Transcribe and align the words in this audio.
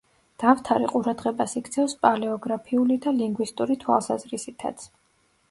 დავთარი 0.43 0.87
ყურადღებას 0.93 1.53
იქცევს 1.61 1.93
პალეოგრაფიული 2.07 2.99
და 3.05 3.15
ლინგვისტური 3.19 3.79
თვალსაზრისითაც. 3.87 4.91